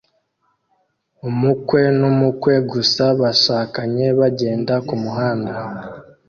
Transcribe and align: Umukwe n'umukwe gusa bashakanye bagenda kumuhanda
Umukwe 1.29 1.81
n'umukwe 1.99 2.53
gusa 2.71 3.03
bashakanye 3.21 4.05
bagenda 4.19 4.73
kumuhanda 4.87 5.53